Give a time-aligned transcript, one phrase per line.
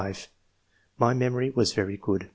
[0.51, 2.29] '* My memory was very good.